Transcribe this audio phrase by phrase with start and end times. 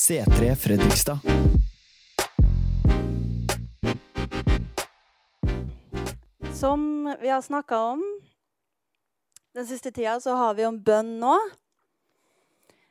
[0.00, 1.18] C3 Fredrikstad.
[6.54, 8.20] Som vi har snakka om
[9.54, 11.34] den siste tida, så har vi om bønn nå.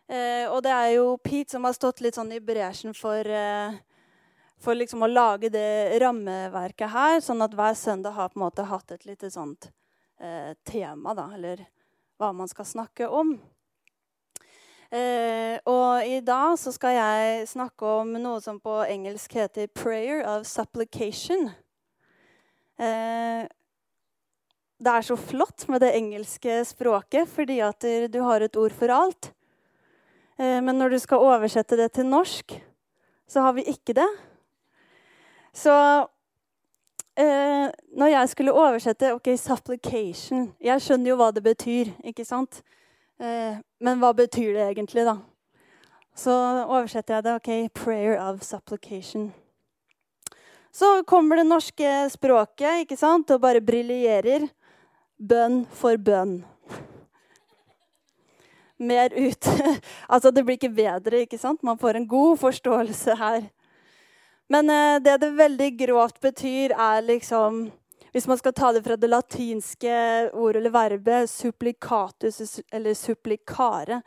[0.05, 3.73] Eh, og det er jo Pete som har stått litt sånn i bresjen for, eh,
[4.61, 8.69] for liksom å lage det rammeverket her, sånn at hver søndag har på en måte
[8.69, 9.71] hatt et lite sånt
[10.21, 11.65] eh, tema, da, eller
[12.21, 13.39] hva man skal snakke om.
[14.89, 20.25] Eh, og i dag så skal jeg snakke om noe som på engelsk heter 'prayer
[20.25, 21.51] of supplication'.
[22.79, 23.47] Eh,
[24.79, 28.87] det er så flott med det engelske språket, fordi at du har et ord for
[28.87, 29.33] alt.
[30.39, 32.63] Eh, men når du skal oversette det til norsk,
[33.27, 34.09] så har vi ikke det.
[35.53, 36.07] Så
[37.17, 42.63] eh, når jeg skulle oversette ok, 'supplication' Jeg skjønner jo hva det betyr, ikke sant?
[43.79, 45.17] Men hva betyr det egentlig, da?
[46.15, 46.33] Så
[46.65, 47.35] oversetter jeg det.
[47.35, 49.31] ok, 'Prayer of supplication'.
[50.71, 54.49] Så kommer det norske språket ikke sant, og bare briljerer.
[55.19, 56.43] Bønn for bønn.
[58.79, 59.47] Mer ut.
[60.13, 61.63] altså, det blir ikke bedre, ikke sant?
[61.63, 63.49] Man får en god forståelse her.
[64.49, 67.71] Men eh, det det veldig grovt betyr, er liksom
[68.11, 69.95] Hvis man skal ta det fra det latinske
[70.33, 74.01] ordet eller verbet supplicatus eller supplicare,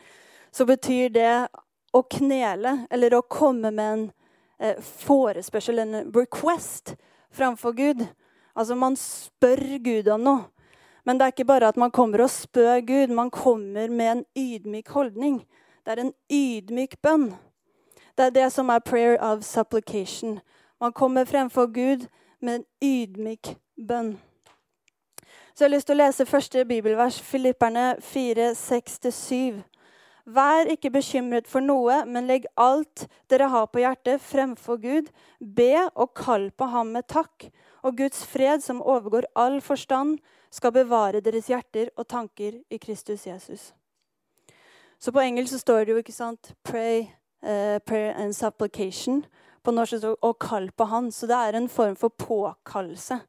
[0.50, 1.34] så betyr det
[1.92, 4.02] å knele eller å komme med en
[4.58, 6.96] eh, forespørsel, en request,
[7.32, 8.06] framfor Gud.
[8.54, 10.48] Altså man spør Gud om noe.
[11.04, 14.24] Men det er ikke bare at man kommer og spør Gud, man kommer med en
[14.38, 15.40] ydmyk holdning.
[15.82, 17.32] Det er en ydmyk bønn.
[18.14, 20.40] Det er det som er prayer of supplication.
[20.80, 22.06] Man kommer fremfor Gud
[22.40, 24.14] med en ydmyk bønn.
[25.52, 29.60] Så jeg har lyst til å lese første bibelvers, Filipperne 4, 6-7.
[30.24, 35.10] Vær ikke bekymret for noe, men legg alt dere har på hjertet, fremfor Gud.
[35.40, 37.50] Be og kall på ham med takk.
[37.82, 40.20] Og Guds fred, som overgår all forstand,
[40.52, 43.72] skal bevare deres hjerter og tanker i Kristus Jesus.
[45.02, 47.08] Så på engelsk så står det jo ikke sant, pray,
[47.42, 49.24] uh, prayer and supplication.
[49.62, 51.10] På norsk står det 'å kall på Han'.
[51.10, 53.20] Så det er en form for påkallelse.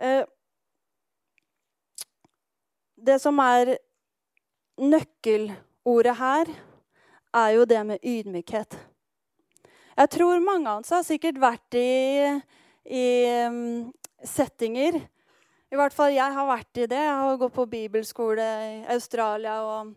[0.00, 0.24] Uh,
[2.96, 3.76] det som er
[4.80, 6.52] nøkkelordet her,
[7.36, 8.74] er jo det med ydmykhet.
[10.00, 12.26] Jeg tror mange av oss har sikkert vært i,
[12.88, 13.06] i
[13.46, 13.90] um,
[14.24, 14.98] settinger
[15.70, 16.98] i hvert fall jeg har vært i det.
[16.98, 19.92] Jeg har gått på bibelskole i Australia og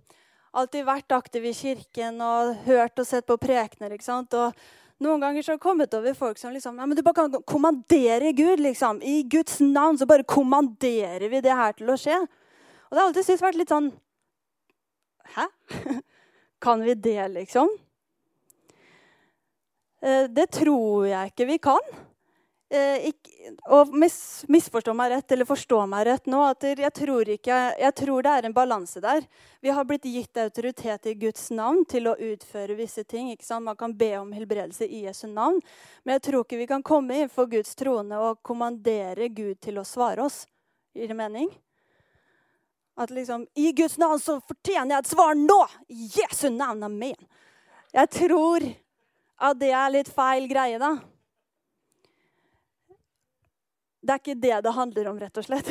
[0.53, 3.95] alltid vært aktiv i kirken og hørt og sett på prekener.
[3.95, 4.37] ikke sant?
[4.37, 4.53] Og
[5.03, 7.43] noen ganger så har jeg kommet over folk som liksom ja, men Du bare kan
[7.49, 8.59] kommandere Gud.
[8.63, 9.01] liksom.
[9.03, 12.17] I Guds navn så bare kommanderer vi det her til å skje.
[12.23, 13.91] Og det har alltid vært litt sånn
[15.33, 15.47] Hæ?
[16.63, 17.69] Kan vi det, liksom?
[20.03, 21.93] Eh, det tror jeg ikke vi kan
[22.73, 24.15] og mis,
[24.49, 28.31] misforstå meg rett, eller forstå meg rett nå, at jeg tror, ikke, jeg tror det
[28.31, 29.27] er en balanse der.
[29.61, 33.29] Vi har blitt gitt autoritet i Guds navn til å utføre visse ting.
[33.61, 35.61] Man kan be om helbredelse i Jesu navn.
[36.03, 39.77] Men jeg tror ikke vi kan komme inn for Guds trone og kommandere Gud til
[39.77, 40.43] å svare oss.
[40.97, 41.53] Gir det mening?
[42.97, 45.61] At liksom I Guds navn så fortjener jeg et svar nå!
[45.89, 47.17] Jesu navn, amen.
[47.93, 48.65] Jeg tror
[49.43, 50.95] at det er litt feil greie, da.
[54.03, 55.69] Det er ikke det det handler om, rett og slett.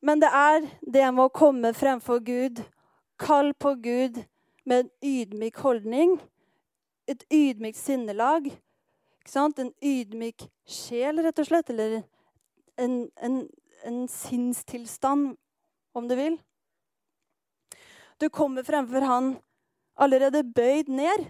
[0.00, 2.62] Men det er det med å komme fremfor Gud,
[3.20, 4.22] kall på Gud
[4.64, 6.16] med en ydmyk holdning,
[7.04, 8.48] et ydmykt sinnelag,
[9.36, 12.00] en ydmyk sjel, rett og slett, eller
[12.80, 13.42] en, en,
[13.84, 15.36] en sinnstilstand,
[15.92, 16.38] om du vil.
[18.20, 19.34] Du kommer fremfor Han
[20.00, 21.28] allerede bøyd ned.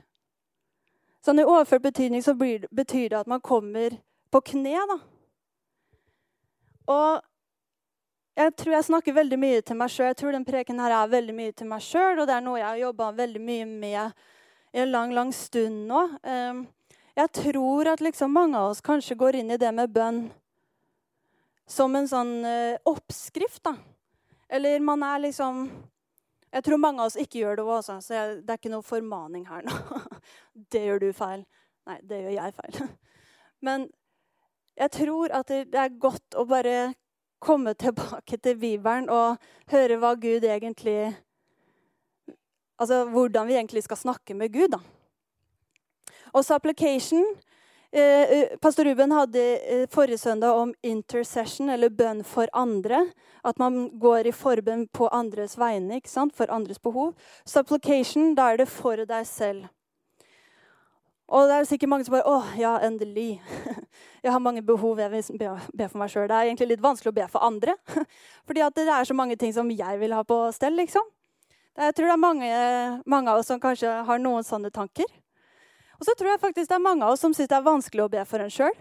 [1.24, 3.98] Sånn I overført betydning så betyr det at man kommer
[4.30, 4.98] på kne, da.
[6.90, 7.20] Og
[8.40, 10.10] jeg tror jeg snakker veldig mye til meg sjøl.
[10.10, 12.60] Jeg tror den preken her er veldig mye til meg sjøl, og det er noe
[12.60, 14.12] jeg har jobba veldig mye med
[14.70, 16.02] i en lang, lang stund nå.
[16.22, 16.64] Ehm,
[17.18, 20.22] jeg tror at liksom mange av oss kanskje går inn i det med bønn
[21.70, 23.74] som en sånn eh, oppskrift, da.
[24.50, 25.68] Eller man er liksom
[26.50, 29.44] Jeg tror mange av oss ikke gjør det òg, så det er ikke noe formaning
[29.46, 29.74] her nå.
[30.74, 31.44] det gjør du feil.
[31.86, 32.88] Nei, det gjør jeg feil.
[33.66, 33.84] Men
[34.80, 36.92] jeg tror at det er godt å bare
[37.40, 39.40] komme tilbake til Bibelen og
[39.72, 41.12] høre hva Gud egentlig
[42.80, 44.78] Altså hvordan vi egentlig skal snakke med Gud, da.
[46.32, 47.26] Og supplication
[47.92, 53.02] Eh, Pastor Ruben hadde eh, forrige søndag om intercession, eller bønn for andre.
[53.44, 57.14] At man går i forbønn på andres vegne, for andres behov.
[57.44, 59.66] Supplication, da er det for deg selv.
[61.30, 63.38] Og det er sikkert mange som bare Å, ja, endelig.
[64.24, 65.38] Jeg har mange behov jeg vil
[65.72, 66.26] be, for meg sjøl.
[66.28, 67.72] Det er egentlig litt vanskelig å be for andre.
[68.46, 71.06] Fordi det er så mange ting som jeg vil ha på stell, liksom.
[71.80, 72.50] Jeg tror det er mange,
[73.08, 75.08] mange av oss som kanskje har noen sånne tanker.
[75.96, 78.04] Og så tror jeg faktisk det er mange av oss som syns det er vanskelig
[78.04, 78.76] å be for en sjøl.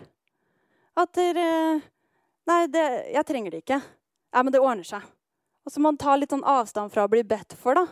[1.00, 1.40] At der,
[2.50, 3.80] Nei, det, jeg trenger det ikke.
[4.34, 5.08] Ja, men det ordner seg.
[5.64, 7.80] Og så må man ta litt sånn avstand fra å bli bedt for.
[7.80, 7.88] da.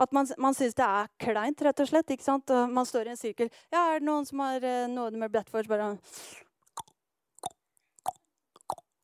[0.00, 2.12] At man, man syns det er kleint, rett og slett.
[2.14, 2.50] ikke sant?
[2.54, 3.50] Og man står i en sirkel.
[3.72, 5.36] Ja, er det noen som har eh, noe med?
[5.50, 5.90] Så bare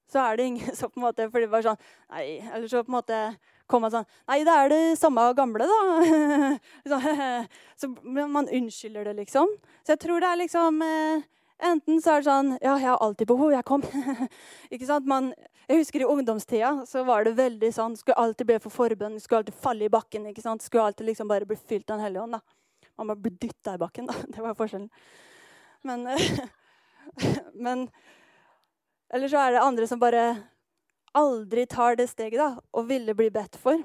[0.06, 1.80] Så er det ingen så på en måte fordi bare sånn,
[2.14, 3.20] Nei, Eller så på en måte
[3.68, 6.52] kom man sånn Nei, det er det samme gamle, da.
[7.80, 7.90] så
[8.38, 9.52] man unnskylder det, liksom.
[9.84, 11.26] Så jeg tror det er liksom eh,
[11.66, 13.52] Enten så er det sånn Ja, jeg har alltid behov.
[13.52, 13.84] Jeg kom.
[14.72, 15.08] ikke sant?
[15.08, 15.30] Man,
[15.66, 19.42] jeg husker i ungdomstida så var det veldig sånn Skulle alltid be for forbønn, skulle
[19.42, 20.28] alltid falle i bakken.
[20.30, 20.62] ikke sant?
[20.62, 22.38] Skulle alltid liksom bare bli fylt av Den hellige ånd.
[22.38, 22.40] da.
[22.98, 24.06] Man bare ble dytta i bakken.
[24.06, 24.14] da.
[24.34, 24.90] Det var forskjellen.
[25.82, 26.06] Men,
[27.66, 27.88] men
[29.10, 30.36] Eller så er det andre som bare
[31.16, 33.80] aldri tar det steget da, og ville bli bedt for.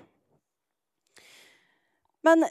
[2.24, 2.46] Men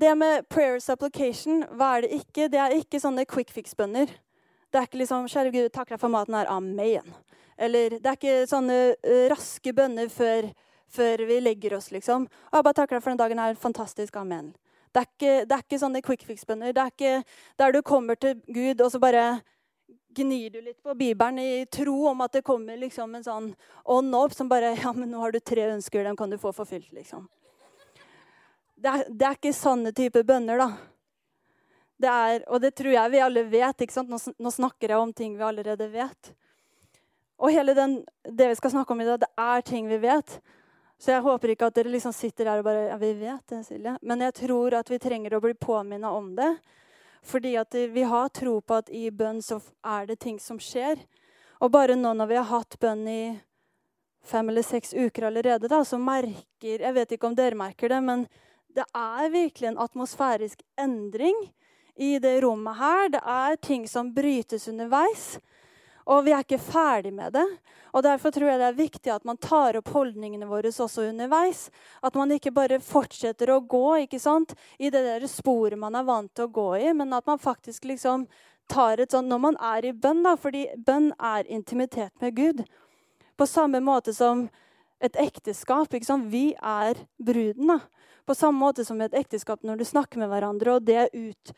[0.00, 2.48] det med prayer supplication, hva er det ikke?
[2.50, 4.10] Det er ikke sånne quick fix-bønner.
[4.72, 6.50] Det er ikke liksom 'Kjære Gud, takk deg for maten her.
[6.50, 7.14] Amen.'
[7.56, 8.78] Eller det er ikke sånne
[9.30, 10.50] raske bønner før,
[10.90, 12.28] før, vi legger oss, liksom.
[12.52, 13.54] bare takker deg for den dagen her.
[13.54, 14.16] Fantastisk.
[14.16, 14.54] Amen.'
[14.94, 16.70] Det er ikke, det er ikke sånne quick fix-bønner.
[16.70, 17.14] Det er ikke
[17.58, 19.40] der du kommer til Gud, og så bare
[20.14, 23.48] gnir du litt på Bibelen i tro om at det kommer liksom en sånn
[23.90, 26.52] ånd opp som bare Ja, men nå har du tre ønsker, dem kan du få
[26.54, 27.26] forfylt, liksom.
[28.74, 30.70] Det er, det er ikke sånne type bønner, da.
[32.04, 33.82] Det er, og det tror jeg vi alle vet.
[33.82, 34.10] ikke sant?
[34.10, 36.34] Nå, nå, snakker jeg om ting vi allerede vet.
[37.38, 40.38] Og hele den, det vi skal snakke om i dag, det er ting vi vet.
[40.98, 43.64] Så jeg håper ikke at dere liksom sitter der og bare Ja, vi vet det,
[43.66, 43.96] Silje.
[44.02, 46.52] Men jeg tror at vi trenger å bli påminna om det.
[47.24, 51.00] Fordi at vi har tro på at i bønn så er det ting som skjer.
[51.60, 53.22] Og bare nå når vi har hatt bønn i
[54.24, 58.00] fem eller seks uker allerede, da, så merker Jeg vet ikke om dere merker det,
[58.00, 58.26] men
[58.74, 61.36] det er virkelig en atmosfærisk endring
[61.96, 63.08] i det rommet her.
[63.08, 65.38] Det er ting som brytes underveis.
[66.10, 67.46] Og vi er ikke ferdig med det.
[67.94, 71.68] Og Derfor tror jeg det er viktig at man tar opp holdningene våre også underveis.
[72.02, 76.08] At man ikke bare fortsetter å gå ikke sant, i det der sporet man er
[76.08, 78.26] vant til å gå i, men at man faktisk liksom
[78.68, 82.64] tar et sånn Når man er i bønn, da, fordi bønn er intimitet med Gud.
[83.36, 84.48] På samme måte som
[85.04, 85.92] et ekteskap.
[85.92, 86.30] ikke sant?
[86.32, 87.66] Vi er bruden.
[87.66, 87.78] da.
[88.26, 91.52] På samme måte som et ekteskap når du snakker med hverandre, og det er ut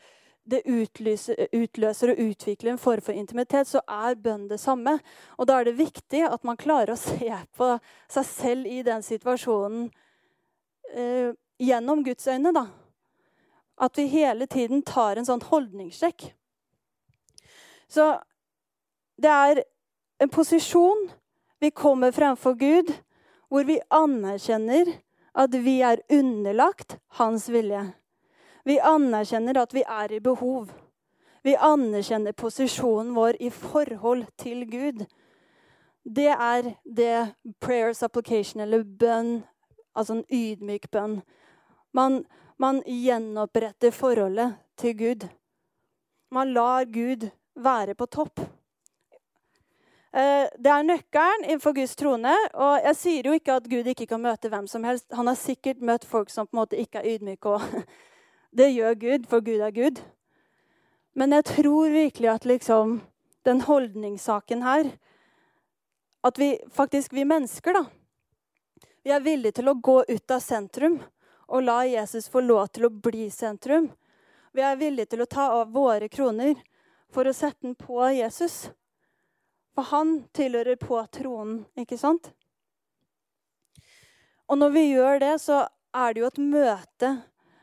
[0.47, 4.97] det utløser, utløser og utvikler en form for intimitet, så er bønn det samme.
[5.37, 7.73] Og da er det viktig at man klarer å se på
[8.11, 9.89] seg selv i den situasjonen
[10.93, 12.53] eh, gjennom Guds øyne.
[12.55, 12.67] da.
[13.77, 16.31] At vi hele tiden tar en sånn holdningssjekk.
[17.87, 18.15] Så
[19.21, 19.63] det er
[20.19, 21.07] en posisjon
[21.59, 22.89] vi kommer fremfor Gud,
[23.49, 24.89] hvor vi anerkjenner
[25.37, 27.85] at vi er underlagt hans vilje.
[28.67, 30.71] Vi anerkjenner at vi er i behov.
[31.43, 35.05] Vi anerkjenner posisjonen vår i forhold til Gud.
[36.03, 39.43] Det er det prayer supplication, eller bønn,
[39.95, 41.21] altså en ydmyk bønn.
[41.95, 42.25] Man,
[42.59, 45.27] man gjenoppretter forholdet til Gud.
[46.31, 48.43] Man lar Gud være på topp.
[50.17, 52.35] Eh, det er nøkkelen innenfor Guds trone.
[52.53, 55.07] Og jeg sier jo ikke at Gud ikke kan møte hvem som helst.
[55.15, 57.63] Han har sikkert møtt folk som på en måte ikke er ydmyke og
[58.51, 60.01] Det gjør Gud, for Gud er Gud.
[61.17, 63.01] Men jeg tror virkelig at liksom
[63.45, 64.91] den holdningssaken her
[66.23, 67.85] At vi faktisk, vi mennesker, da
[69.03, 70.99] Vi er villige til å gå ut av sentrum
[71.47, 73.87] og la Jesus få lov til å bli sentrum.
[74.51, 76.57] Vi er villige til å ta av våre kroner
[77.13, 78.67] for å sette den på Jesus.
[79.71, 82.33] For han tilhører på tronen, ikke sant?
[84.47, 85.63] Og når vi gjør det, så
[85.95, 87.13] er det jo et møte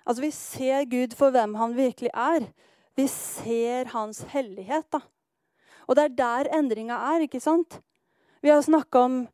[0.07, 2.49] Altså, Vi ser Gud for hvem han virkelig er.
[2.97, 4.85] Vi ser hans hellighet.
[4.93, 5.01] da.
[5.89, 7.21] Og det er der endringa er.
[7.21, 7.81] ikke sant?
[8.43, 9.29] Vi har snakka om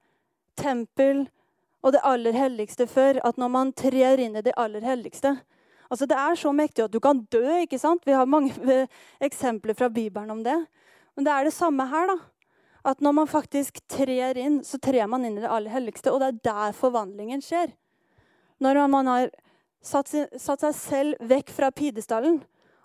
[0.57, 1.29] tempel
[1.83, 3.21] og det aller helligste før.
[3.25, 5.41] At når man trer inn i det aller helligste
[5.91, 7.61] altså Det er så mektig at du kan dø.
[7.61, 8.07] ikke sant?
[8.07, 8.55] Vi har mange
[9.21, 10.67] eksempler fra Bibelen om det.
[11.17, 12.07] Men det er det samme her.
[12.07, 12.17] da.
[12.85, 16.13] At når man faktisk trer inn, så trer man inn i det aller helligste.
[16.13, 17.75] Og det er der forvandlingen skjer.
[18.61, 19.31] Når man har
[19.83, 22.41] satt, satt seg selv vekk fra pidestallen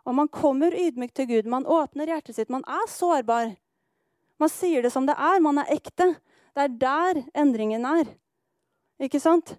[0.05, 1.47] Og man kommer ydmykt til Gud.
[1.49, 2.49] Man åpner hjertet sitt.
[2.53, 3.55] Man er sårbar.
[4.37, 5.39] Man sier det som det er.
[5.41, 6.11] Man er ekte.
[6.53, 8.11] Det er der endringen er.
[9.01, 9.55] Ikke sant?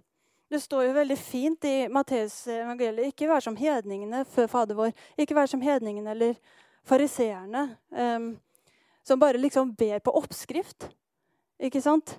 [0.47, 4.93] Det står jo veldig fint i Matteus evangeliet ikke vær som hedningene før Fader vår.
[5.19, 6.37] Ikke vær som hedningene eller
[6.87, 8.29] fariseerne um,
[9.03, 10.87] som bare liksom ber på oppskrift.
[11.59, 12.15] Ikke sant?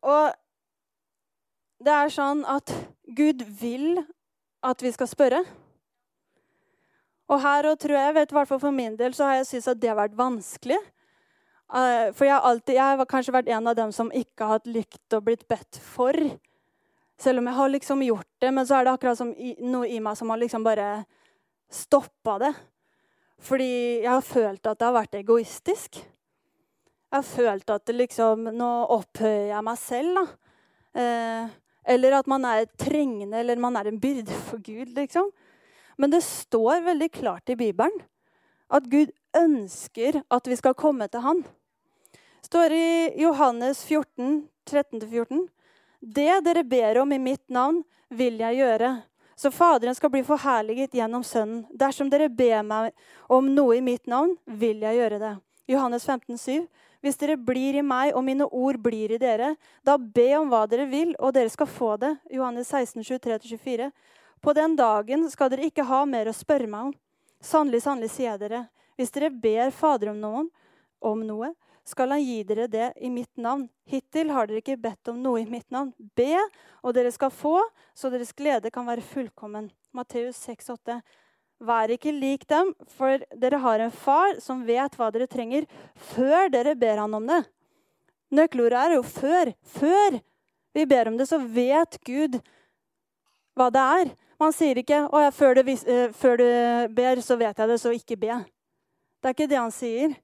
[0.00, 0.32] Og
[1.82, 2.72] det er sånn at
[3.16, 4.00] Gud vil
[4.66, 5.42] at vi skal spørre.
[7.26, 9.80] Og her og tror jeg, vet, hvert for min del, så har jeg syntes at
[9.82, 10.78] det har vært vanskelig.
[11.74, 14.60] Eh, for jeg har, alltid, jeg har kanskje vært en av dem som ikke har
[14.60, 16.14] hatt lykt og blitt bedt for.
[17.18, 19.32] Selv om jeg har liksom gjort det, men så er det akkurat som
[19.72, 20.90] noe i meg som har liksom bare
[21.72, 22.52] stoppa det.
[23.42, 23.72] Fordi
[24.04, 25.98] jeg har følt at det har vært egoistisk.
[27.06, 30.26] Jeg har følt at det liksom Nå opphøyer jeg meg selv, da.
[30.96, 31.54] Eh,
[31.86, 35.30] eller at man er trengende, eller man er en byrde for Gud, liksom.
[35.96, 37.94] Men det står veldig klart i Bibelen
[38.68, 41.44] at Gud ønsker at vi skal komme til Han.
[42.12, 42.88] Det står i
[43.22, 45.46] Johannes 14, 13-14.
[46.00, 48.90] Det dere ber om i mitt navn, vil jeg gjøre.
[49.36, 51.64] Så Faderen skal bli forherliget gjennom Sønnen.
[51.70, 52.92] Dersom dere ber meg
[53.28, 55.34] om noe i mitt navn, vil jeg gjøre det.
[55.68, 56.66] Johannes 15, 7.
[57.04, 59.54] Hvis dere blir i meg, og mine ord blir i dere,
[59.86, 62.14] da be om hva dere vil, og dere skal få det.
[62.32, 63.90] Johannes 16, 23-24.
[64.40, 66.96] På den dagen skal dere ikke ha mer å spørre meg om.
[67.42, 68.64] Sannelig, sannelig, sier jeg dere,
[68.96, 70.50] hvis dere ber Fader om, noen,
[71.04, 71.52] om noe,
[71.86, 73.68] skal han gi dere det i mitt navn.
[73.86, 75.92] Hittil har dere ikke bedt om noe i mitt navn.
[76.18, 76.40] Be,
[76.82, 77.60] og dere skal få,
[77.94, 79.68] så deres glede kan være fullkommen.
[79.94, 80.98] Matteus 6, 8.
[81.56, 85.64] Vær ikke lik dem, for dere har en far som vet hva dere trenger,
[86.12, 87.42] før dere ber han om det.
[88.36, 89.52] Nøkkelordet er jo før.
[89.78, 90.18] Før
[90.76, 92.36] vi ber om det, så vet Gud
[93.56, 94.12] hva det er.
[94.36, 96.48] Man sier ikke å, ja, før, du, uh, før du
[96.92, 98.42] ber, så vet jeg det, så ikke be.
[99.22, 100.16] Det er ikke det han sier.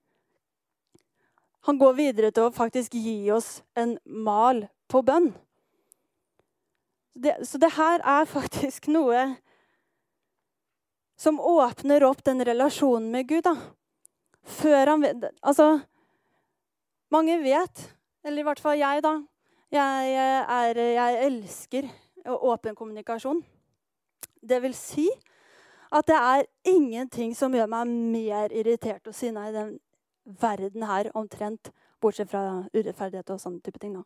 [1.64, 5.30] Han går videre til å faktisk gi oss en mal på bønn.
[7.12, 9.30] Det, så det her er faktisk noe
[11.22, 13.44] som åpner opp den relasjonen med Gud.
[13.44, 13.56] da.
[14.42, 15.04] Før han
[15.42, 15.80] Altså,
[17.10, 19.20] mange vet, eller i hvert fall jeg, da.
[19.72, 21.86] Jeg, er, jeg elsker
[22.26, 23.42] åpen kommunikasjon.
[24.42, 25.06] Det vil si
[25.92, 29.76] at det er ingenting som gjør meg mer irritert og sinna i den
[30.24, 31.70] verden her omtrent,
[32.02, 33.94] bortsett fra urettferdighet og sånne type ting.
[33.94, 34.02] da.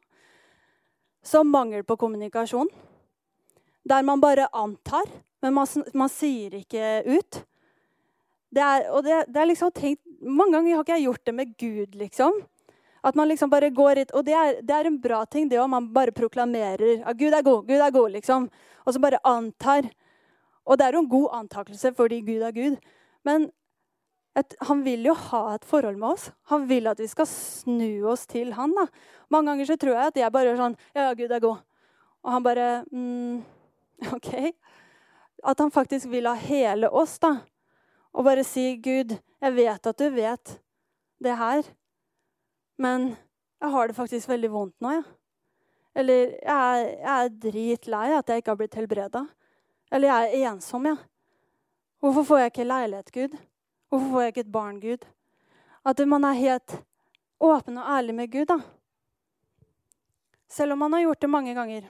[1.23, 2.69] Som mangel på kommunikasjon.
[3.89, 5.09] Der man bare antar
[5.47, 7.41] men man, man sier ikke ut.
[8.57, 11.35] Det er, og det, det, er liksom tenkt, Mange ganger har ikke jeg gjort det
[11.37, 12.38] med Gud, liksom.
[13.07, 15.61] At man liksom bare går hit, Og det er, det er en bra ting, det
[15.61, 15.69] òg.
[15.71, 18.49] Man bare proklamerer at Gud er god, Gud er god, liksom.
[18.87, 19.91] Og så bare antar.
[20.67, 22.81] Og det er jo en god antakelse fordi Gud er Gud.
[23.26, 23.50] Men
[24.37, 26.31] et, han vil jo ha et forhold med oss.
[26.50, 28.75] Han vil at vi skal snu oss til han.
[28.76, 28.87] da.
[29.31, 31.62] Mange ganger så tror jeg at jeg bare gjør sånn Ja, Gud er god.
[32.25, 33.45] Og han bare mm,
[34.17, 34.33] OK.
[35.45, 37.37] At han faktisk vil ha hele oss, da.
[38.16, 40.61] Og bare si, 'Gud, jeg vet at du vet
[41.23, 41.62] det her,
[42.78, 43.16] men
[43.61, 44.93] jeg har det faktisk veldig vondt nå.
[44.99, 45.02] Ja.
[45.97, 49.25] Eller jeg er, er dritlei at jeg ikke har blitt helbreda.
[49.93, 50.97] Eller jeg er ensom, jeg.
[50.97, 51.12] Ja.
[52.00, 53.37] Hvorfor får jeg ikke leilighet, Gud?
[53.88, 55.07] Hvorfor får jeg ikke et barn, Gud?
[55.87, 56.75] At man er helt
[57.40, 58.59] åpen og ærlig med Gud, da.
[60.49, 61.88] Selv om man har gjort det mange ganger.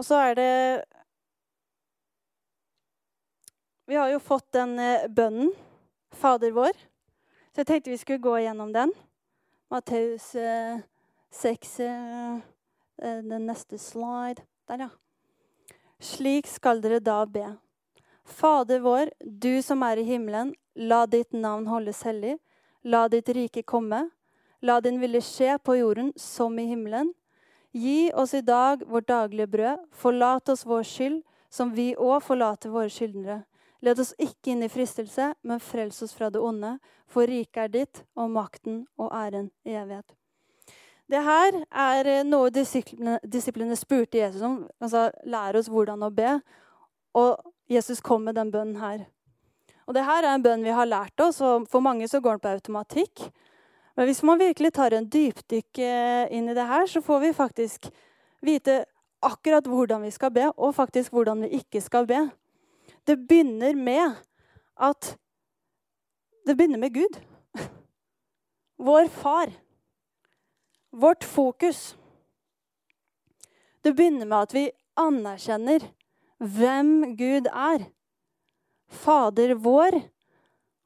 [0.00, 0.84] Og så er det
[3.84, 5.50] Vi har jo fått den eh, bønnen,
[6.14, 6.76] Fader vår.
[7.50, 8.92] Så jeg tenkte vi skulle gå gjennom den.
[9.70, 10.28] Matteus
[11.34, 12.38] 6, eh,
[13.02, 14.46] eh, den neste slide.
[14.70, 14.88] Der, ja.
[15.98, 17.44] Slik skal dere da be.
[18.24, 20.54] Fader vår, du som er i himmelen.
[20.78, 22.38] La ditt navn holdes hellig.
[22.86, 24.06] La ditt rike komme.
[24.62, 27.10] La din ville skje på jorden som i himmelen.
[27.72, 29.84] Gi oss i dag vårt daglige brød.
[29.92, 33.42] Forlat oss vår skyld, som vi òg forlater våre skyldnere.
[33.80, 36.76] Led oss ikke inn i fristelse, men frels oss fra det onde.
[37.08, 40.16] For riket er ditt, og makten og æren i evighet.
[41.10, 44.60] Det her er eh, noe disiplene, disiplene spurte Jesus om.
[44.82, 46.36] Altså, lære oss hvordan å be.
[47.18, 49.06] Og Jesus kom med den bønnen her.
[49.88, 52.38] Og det her er en bønn vi har lært oss, og for mange så går
[52.38, 53.24] den på automatikk.
[53.96, 57.32] Men hvis man virkelig tar en dypdykk eh, inn i det her, så får vi
[57.36, 57.90] faktisk
[58.44, 58.84] vite
[59.22, 62.22] akkurat hvordan vi skal be, og faktisk hvordan vi ikke skal be.
[63.06, 64.20] Det begynner med
[64.80, 65.16] at
[66.46, 67.18] Det begynner med Gud.
[68.78, 69.50] Vår far.
[70.90, 71.98] Vårt fokus.
[73.84, 75.84] Det begynner med at vi anerkjenner
[76.40, 77.84] hvem Gud er.
[78.88, 80.00] Fader vår,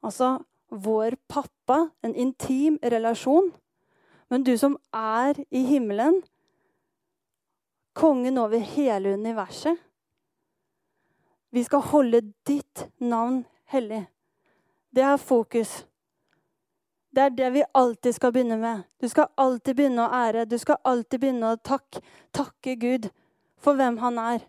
[0.03, 0.39] altså
[0.75, 3.52] vår pappa, en intim relasjon.
[4.28, 6.23] Men du som er i himmelen,
[7.95, 9.78] kongen over hele universet.
[11.54, 14.04] Vi skal holde ditt navn hellig.
[14.90, 15.85] Det er fokus.
[17.14, 18.83] Det er det vi alltid skal begynne med.
[18.99, 20.49] Du skal alltid begynne å ære.
[20.50, 22.02] Du skal alltid begynne å takke,
[22.35, 23.07] takke Gud
[23.62, 24.43] for hvem han er.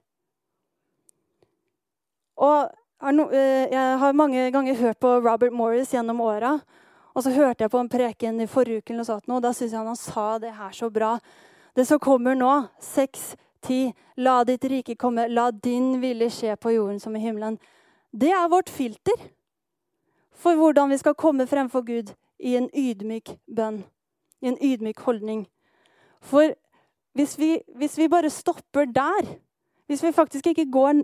[2.42, 2.74] Og
[3.04, 6.60] eh, jeg har mange ganger hørt på Robert Morris gjennom åra.
[7.16, 8.96] Og så hørte jeg på en preken i forrige uke,
[9.28, 11.20] og da syns jeg han sa det her så bra.
[11.76, 16.76] Det som kommer nå, seks, ti, la ditt rike komme, la din vilje skje på
[16.76, 17.58] jorden som i himmelen.
[18.12, 19.16] Det er vårt filter
[20.36, 23.84] for hvordan vi skal komme fremfor Gud i en ydmyk bønn,
[24.44, 25.46] i en ydmyk holdning.
[26.20, 26.52] For
[27.16, 29.36] hvis vi, hvis vi bare stopper der,
[29.88, 31.04] hvis vi faktisk ikke går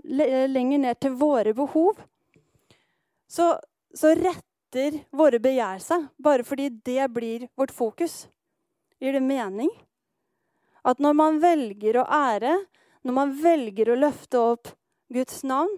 [0.49, 1.99] lenger ned til våre behov,
[3.29, 3.53] så,
[3.93, 8.25] så retter våre begjær seg bare fordi det blir vårt fokus.
[9.01, 9.69] Gir det mening?
[10.85, 12.55] At når man velger å ære,
[13.05, 14.73] når man velger å løfte opp
[15.13, 15.73] Guds navn,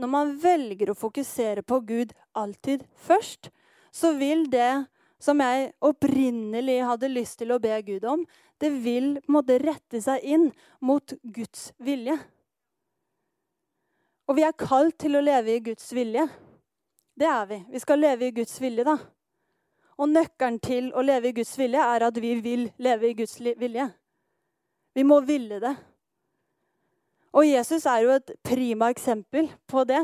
[0.00, 3.50] når man velger å fokusere på Gud alltid først,
[3.92, 4.86] så vil det
[5.20, 8.22] som jeg opprinnelig hadde lyst til å be Gud om,
[8.60, 10.48] det vil måtte rette seg inn
[10.80, 12.16] mot Guds vilje.
[14.30, 16.22] Og vi er kalt til å leve i Guds vilje.
[17.18, 17.56] Det er vi.
[17.72, 18.94] Vi skal leve i Guds vilje, da.
[19.98, 23.40] Og nøkkelen til å leve i Guds vilje er at vi vil leve i Guds
[23.42, 23.88] vilje.
[24.94, 25.72] Vi må ville det.
[27.34, 30.00] Og Jesus er jo et prima eksempel på det.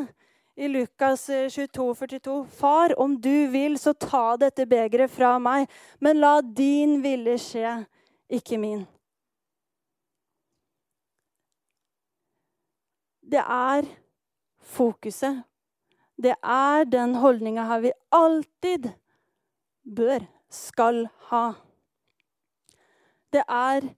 [0.57, 2.37] I Lukas 22, eh, 42.
[2.51, 5.69] Far, om du vil, så ta dette begeret fra meg,
[6.01, 7.77] men la din vilje skje,
[8.31, 8.83] ikke min.
[13.23, 13.87] Det er
[14.67, 15.45] fokuset.
[16.17, 18.91] Det er den holdninga her vi alltid
[19.85, 21.47] bør, skal ha.
[23.33, 23.89] Det er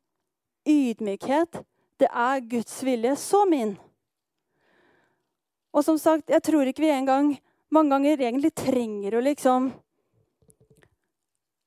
[0.69, 1.61] ydmykhet.
[1.99, 3.17] Det er Guds vilje.
[3.17, 3.77] Så min.
[5.73, 7.35] Og som sagt, jeg tror ikke vi engang
[7.71, 9.71] mange ganger egentlig trenger å liksom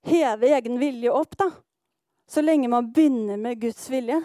[0.10, 1.52] heve egen vilje opp, da.
[2.28, 4.22] Så lenge man begynner med Guds vilje.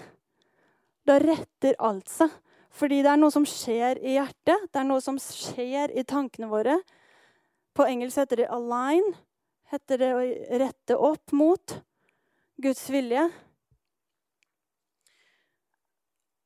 [1.07, 2.33] Da retter alt seg.
[2.77, 6.49] Fordi det er noe som skjer i hjertet, det er noe som skjer i tankene
[6.51, 6.77] våre.
[7.77, 9.15] På engelsk heter det 'align'.
[9.73, 10.21] Heter det å
[10.63, 11.81] rette opp mot
[12.63, 13.25] Guds vilje.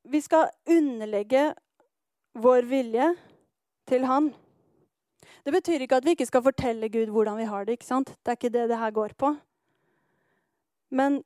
[0.02, 1.50] Vi skal underlegge
[2.34, 3.10] vår vilje
[3.86, 4.32] til Han.
[5.44, 7.72] Det betyr ikke at vi ikke skal fortelle Gud hvordan vi har det.
[7.72, 8.14] ikke sant?
[8.24, 9.34] Det er ikke det det her går på.
[10.90, 11.22] Men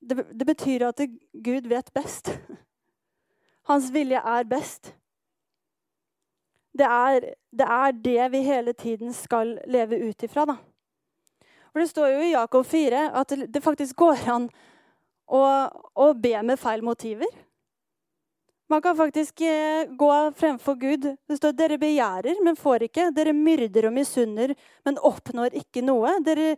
[0.00, 1.00] det, det betyr at
[1.32, 2.32] Gud vet best.
[3.70, 4.92] Hans vilje er best.
[6.72, 10.46] Det er, det er det vi hele tiden skal leve ut ifra.
[10.48, 10.56] da.
[11.72, 14.48] For Det står jo i Jakob 4 at det faktisk går an
[15.28, 15.42] å,
[15.94, 17.28] å be med feil motiver.
[18.72, 21.08] Man kan faktisk eh, gå fremfor Gud.
[21.28, 23.10] Det står dere begjærer, men får ikke.
[23.12, 26.14] Dere myrder og misunner, men oppnår ikke noe.
[26.24, 26.54] Dere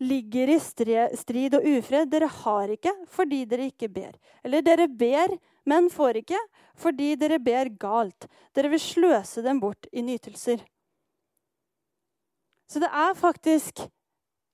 [0.00, 2.08] ligger i strid og ufred.
[2.08, 4.14] Dere har ikke fordi dere ikke ber.
[4.44, 5.36] Eller dere ber,
[5.68, 6.40] men får ikke
[6.78, 8.28] fordi dere ber galt.
[8.56, 10.62] Dere vil sløse dem bort i nytelser.
[12.68, 13.84] Så det er faktisk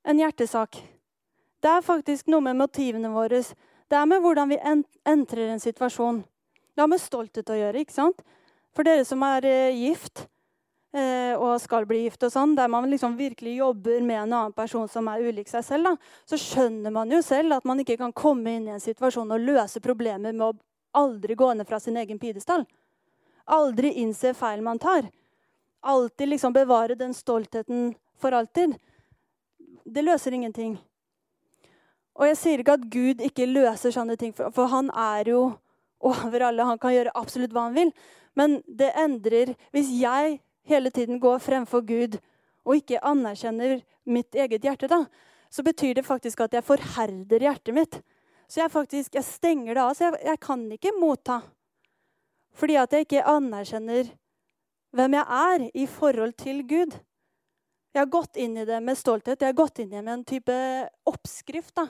[0.06, 0.78] en hjertesak.
[1.62, 3.40] Det er faktisk noe med motivene våre.
[3.40, 6.22] Det er med hvordan vi entrer en situasjon.
[6.74, 7.82] Det har med stolthet å gjøre.
[7.82, 8.22] ikke sant?
[8.74, 10.24] For dere som er eh, gift
[10.94, 14.54] eh, og skal bli gift, og sånn, der man liksom virkelig jobber med en annen
[14.56, 17.98] person som er ulik seg selv, da, så skjønner man jo selv at man ikke
[18.00, 20.52] kan komme inn i en situasjon og løse problemer med å
[20.94, 22.64] aldri gå ned fra sin egen pidestall.
[23.44, 25.10] Aldri innse feil man tar.
[25.80, 28.74] Alltid liksom bevare den stoltheten for alltid.
[29.84, 30.78] Det løser ingenting.
[32.14, 35.40] Og jeg sier ikke at Gud ikke løser sånne ting, for han er jo
[36.04, 36.64] over alle.
[36.64, 37.90] Han kan gjøre absolutt hva han vil.
[38.34, 42.18] Men det endrer Hvis jeg hele tiden går fremfor Gud
[42.64, 45.04] og ikke anerkjenner mitt eget hjerte, da,
[45.50, 47.98] så betyr det faktisk at jeg forherder hjertet mitt.
[48.48, 49.94] Så jeg faktisk, jeg stenger det av.
[49.94, 51.40] Så jeg, jeg kan ikke motta.
[52.54, 54.12] Fordi at jeg ikke anerkjenner
[54.94, 56.94] hvem jeg er i forhold til Gud.
[57.94, 59.40] Jeg har gått inn i det med stolthet.
[59.40, 60.54] Jeg har gått inn i det med en type
[61.10, 61.74] oppskrift.
[61.74, 61.88] da.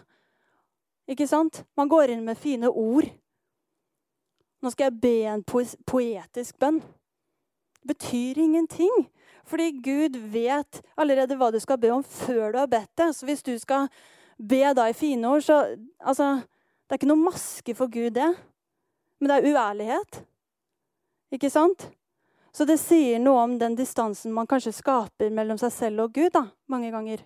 [1.09, 1.65] Ikke sant?
[1.77, 3.09] Man går inn med fine ord.
[4.65, 6.81] Nå skal jeg be en poetisk bønn.
[7.81, 9.09] Det betyr ingenting.
[9.45, 13.11] Fordi Gud vet allerede hva du skal be om før du har bedt det.
[13.13, 13.91] Så hvis du skal
[14.39, 16.43] be da i fine ord, så altså,
[16.85, 18.29] Det er ikke noe maske for Gud, det.
[19.19, 20.19] Men det er uærlighet.
[21.33, 21.87] Ikke sant?
[22.53, 26.31] Så det sier noe om den distansen man kanskje skaper mellom seg selv og Gud.
[26.35, 27.25] da, mange ganger.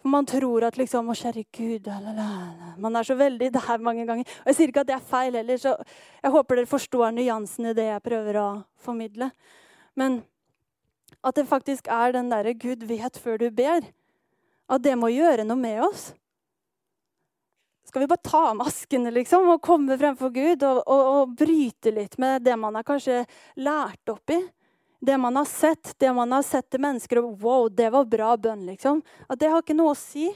[0.00, 1.88] For man tror at liksom Å, kjære Gud
[2.80, 4.24] Man er så veldig der mange ganger.
[4.24, 5.76] Og Jeg sier ikke at det er feil heller, så
[6.22, 8.48] jeg håper dere forstår nyansen i det jeg prøver å
[8.80, 9.30] formidle.
[9.94, 10.22] Men
[11.22, 13.84] at det faktisk er den derre Gud vet før du ber.
[14.70, 16.10] At det må gjøre noe med oss.
[17.90, 21.90] Skal vi bare ta av maskene liksom, og komme fremfor Gud og, og, og bryte
[21.90, 23.24] litt med det man har kanskje
[23.58, 24.38] lært opp i?
[25.00, 28.36] Det man har sett, det man har sett til mennesker og Wow, det var bra
[28.36, 29.00] bønn, liksom.
[29.26, 30.28] At det har ikke noe å si.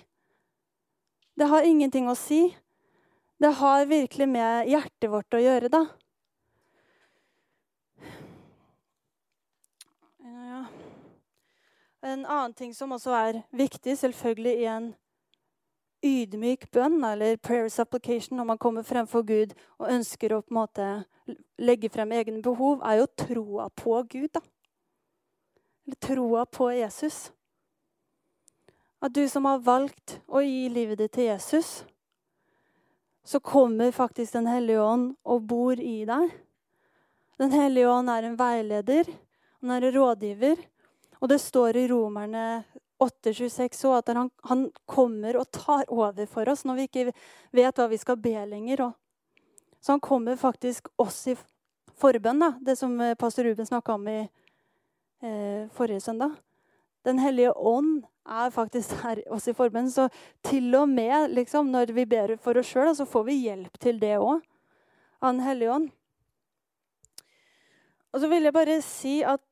[1.39, 2.49] Det har ingenting å si.
[3.39, 5.85] Det har virkelig med hjertet vårt å gjøre, da.
[12.05, 14.91] En annen ting som også er viktig, selvfølgelig i en
[16.05, 20.59] ydmyk bønn eller prayer supplication når man kommer fremfor Gud og ønsker å på en
[20.59, 20.89] måte
[21.57, 24.29] legge frem egne behov, er jo troa på Gud.
[24.37, 24.43] da.
[25.87, 27.31] Eller troa på Jesus.
[29.01, 31.85] At du som har valgt å gi livet ditt til Jesus,
[33.25, 36.31] så kommer faktisk Den hellige ånd og bor i deg.
[37.41, 39.09] Den hellige ånd er en veileder,
[39.61, 40.61] han er en rådgiver.
[41.25, 42.67] Og det står i Romerne
[43.01, 47.05] 8,26 òg, at han, han, kommer og tar over for oss når vi ikke
[47.57, 48.91] vet hva vi skal be lenger.
[49.81, 51.37] Så han kommer faktisk oss i
[51.97, 56.37] forbønn, da, det som eh, pastor Ruben snakka om i eh, forrige søndag.
[57.09, 59.89] Den hellige ånd er faktisk her oss i forbønn.
[59.89, 60.11] Så
[60.45, 64.01] til og med liksom, når vi ber for oss sjøl, så får vi hjelp til
[64.03, 64.41] det òg
[65.25, 65.93] av Den hellige ånd.
[68.13, 69.43] Og så vil jeg bare si at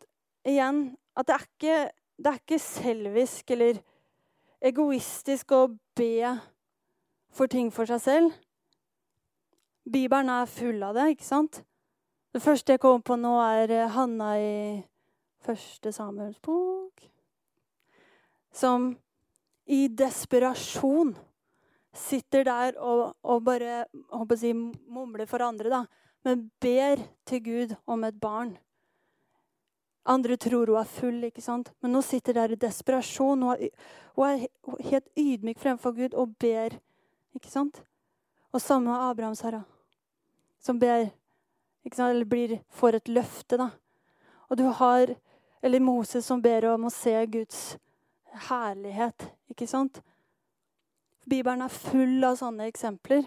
[0.45, 1.77] igjen at det er ikke
[2.23, 3.81] det er ikke selvisk eller
[4.63, 5.65] egoistisk å
[5.97, 6.37] be
[7.35, 8.37] for ting for seg selv.
[9.83, 11.63] Bibelen er full av det, ikke sant?
[12.33, 14.53] Det første jeg kommer på nå, er eh, Hanna i
[15.43, 17.03] første Samuels bok.
[18.55, 18.93] Som
[19.67, 21.17] i desperasjon
[21.97, 23.83] sitter der og, og bare
[24.39, 25.83] si, mumler for andre, da.
[26.23, 28.55] Men ber til Gud om et barn.
[30.05, 31.71] Andre tror hun er full, ikke sant?
[31.81, 33.43] men nå sitter der i desperasjon.
[33.43, 33.69] Hun er,
[34.17, 34.47] hun er
[34.91, 36.79] helt ydmyk fremfor Gud og ber.
[37.35, 37.83] ikke sant?
[38.53, 39.63] Og samme med Abrahams herre,
[40.61, 41.09] som ber,
[41.85, 43.57] eller blir, får et løfte.
[43.57, 43.71] da.
[44.49, 45.15] Og du har
[45.65, 47.79] Eller Moses som ber om å se Guds
[48.49, 49.31] herlighet.
[49.49, 50.03] ikke sant?
[51.31, 53.23] Bibelen er full av sånne eksempler.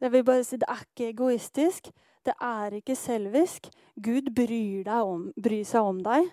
[0.00, 1.90] Jeg vil bare si Det er ikke egoistisk.
[2.26, 3.68] Det er ikke selvisk.
[4.02, 6.26] Gud bryr, om, bryr seg om deg.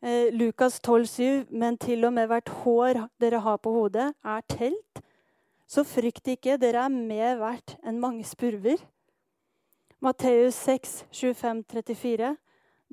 [0.00, 4.46] Eh, Lukas 12, 7, Men til og med hvert hår dere har på hodet, er
[4.48, 5.02] telt.
[5.68, 8.80] Så frykt ikke, dere er mer verdt enn mange spurver.
[10.04, 12.34] Matteus 6, 25, 34.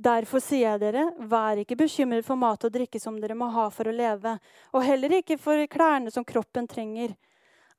[0.01, 3.67] Derfor sier jeg dere, vær ikke bekymret for mat og drikke som dere må ha
[3.71, 4.37] for å leve,
[4.71, 7.11] og heller ikke for klærne som kroppen trenger.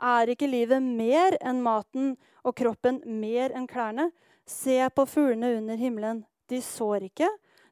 [0.00, 4.10] Er ikke livet mer enn maten og kroppen mer enn klærne?
[4.46, 6.24] Se på fuglene under himmelen.
[6.48, 7.28] De sår ikke,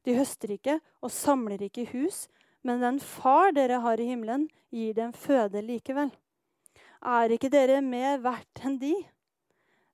[0.06, 2.26] de høster ikke og samler ikke hus,
[2.62, 6.12] men den far dere har i himmelen, gir dem føde likevel.
[7.00, 8.94] Er ikke dere mer verdt enn de?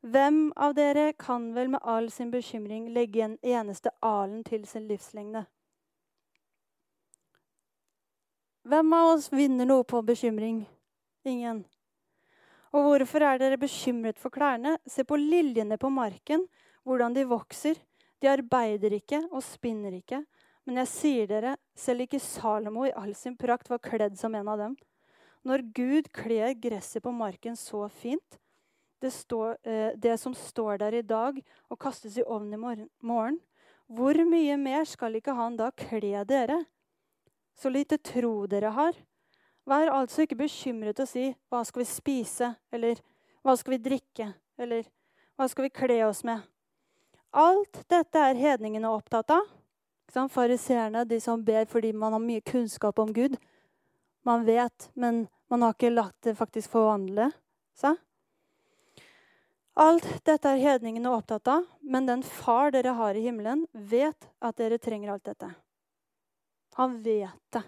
[0.07, 4.87] Hvem av dere kan vel med all sin bekymring legge en eneste alen til sin
[4.91, 5.47] livslengde?
[8.67, 10.65] Hvem av oss vinner noe på bekymring?
[11.27, 11.65] Ingen.
[12.75, 14.77] Og hvorfor er dere bekymret for klærne?
[14.87, 16.47] Se på liljene på marken,
[16.87, 17.79] hvordan de vokser.
[18.23, 20.23] De arbeider ikke og spinner ikke.
[20.67, 24.49] Men jeg sier dere, selv ikke Salomo i all sin prakt var kledd som en
[24.51, 24.75] av dem.
[25.47, 28.39] Når Gud kler gresset på marken så fint,
[28.99, 31.39] det, står, eh, det som står der i dag
[31.71, 33.39] og kastes i ovnen i morgen,
[33.87, 36.65] hvor mye mer skal ikke han da kle dere?
[37.55, 38.97] Så lite tro dere har.
[39.67, 42.95] Vær altså ikke bekymret og si 'hva skal vi spise', eller
[43.43, 44.83] 'hva skal vi drikke', eller
[45.37, 46.43] 'hva skal vi kle oss med'?
[47.33, 49.43] Alt dette er hedningene opptatt av.
[50.31, 53.37] Fariseerne, de som ber fordi man har mye kunnskap om Gud.
[54.25, 57.33] Man vet, men man har ikke latt det faktisk forvandle
[57.75, 57.99] seg.
[59.77, 64.57] Alt dette er hedningene opptatt av, men den far dere har i himmelen, vet at
[64.57, 65.51] dere trenger alt dette.
[66.81, 67.63] Han vet det.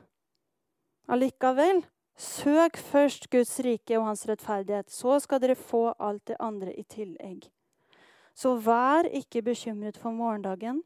[1.08, 1.86] Allikevel,
[2.20, 4.90] søk først Guds rike og hans rettferdighet.
[4.92, 7.46] Så skal dere få alt det andre i tillegg.
[8.36, 10.82] Så vær ikke bekymret for morgendagen.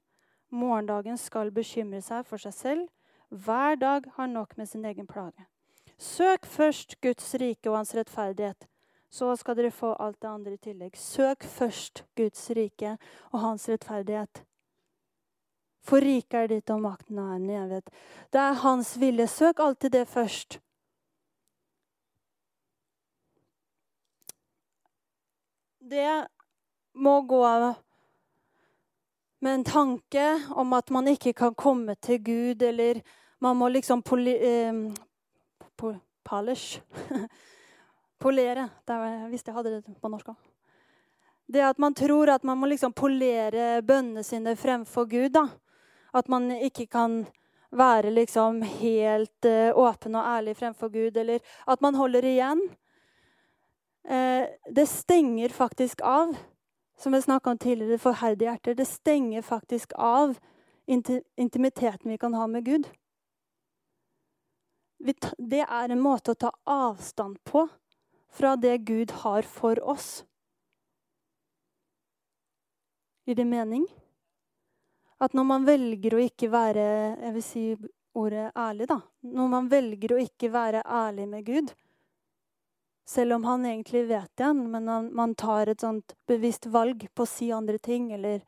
[0.51, 2.87] Morgendagen skal bekymre seg for seg selv.
[3.29, 5.49] Hver dag har nok med sin egen plage.
[5.99, 8.69] Søk først Guds rike og hans rettferdighet.
[9.11, 10.97] Så skal dere få alt det andre i tillegg.
[10.97, 12.97] Søk først Guds rike
[13.33, 14.45] og hans rettferdighet.
[15.83, 17.89] For riket er ditt, og makten er en evighet.
[18.31, 19.27] Det er hans vilje.
[19.27, 20.61] Søk alltid det først.
[25.93, 26.27] Det
[26.95, 27.43] må gå
[29.43, 33.03] med en tanke om at man ikke kan komme til Gud, eller
[33.41, 34.95] man må liksom poli, eh,
[36.25, 36.81] polish
[38.23, 38.69] Polere.
[38.87, 40.37] Der, hvis jeg hadde det på norsk òg.
[41.53, 45.33] Det at man tror at man må liksom polere bønnene sine fremfor Gud.
[45.35, 45.49] da.
[46.13, 47.25] At man ikke kan
[47.73, 52.61] være liksom helt uh, åpen og ærlig fremfor Gud, eller at man holder igjen.
[54.05, 56.35] Uh, det stenger faktisk av,
[56.99, 58.75] som jeg snakka om tidligere, forherdige hjerter.
[58.75, 60.37] Det stenger faktisk av
[61.37, 62.89] intimiteten vi kan ha med Gud.
[65.39, 67.67] Det er en måte å ta avstand på
[68.33, 70.25] fra det Gud har for oss.
[73.27, 73.87] Gir det mening?
[75.23, 76.85] At når man velger å ikke være
[77.23, 77.65] Jeg vil si
[78.19, 78.99] ordet ærlig, da.
[79.25, 81.71] Når man velger å ikke være ærlig med Gud,
[83.09, 87.25] selv om han egentlig vet det, men han, man tar et sånt bevisst valg på
[87.25, 88.43] å si andre ting eller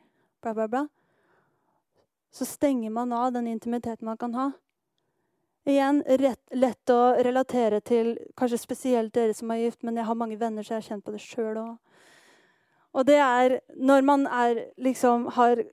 [0.44, 0.82] bla, bla, bla,
[2.34, 4.50] så stenger man av den intimiteten man kan ha.
[5.64, 10.18] Igjen rett, lett å relatere til kanskje spesielt dere som er gift, men jeg har
[10.20, 11.72] mange venner, så jeg har kjent på det sjøl òg.
[12.94, 15.64] Og det er når man er, liksom, har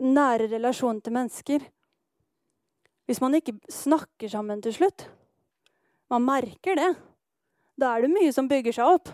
[0.00, 1.64] nære relasjon til mennesker
[3.06, 5.08] Hvis man ikke snakker sammen til slutt
[6.10, 6.92] Man merker det.
[7.80, 9.08] Da er det mye som bygger seg opp.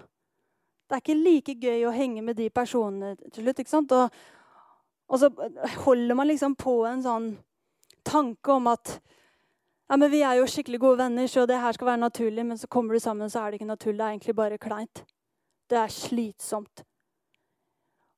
[0.88, 3.60] Det er ikke like gøy å henge med de personene til slutt.
[3.62, 3.92] ikke sant?
[3.92, 4.10] Og,
[5.08, 5.30] og så
[5.84, 7.28] holder man liksom på en sånn
[8.02, 8.96] tanke om at
[9.88, 12.44] ja, men vi er jo skikkelig gode venner, så det her skal være naturlig.
[12.44, 13.98] Men så kommer du sammen, så er det ikke naturlig.
[13.98, 15.04] Det er egentlig bare kleint.
[15.68, 16.82] Det er slitsomt.